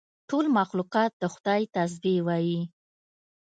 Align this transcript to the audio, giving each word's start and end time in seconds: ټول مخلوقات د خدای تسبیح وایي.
ټول 0.29 0.45
مخلوقات 0.59 1.11
د 1.17 1.23
خدای 1.33 1.61
تسبیح 1.75 2.17
وایي. 2.27 2.61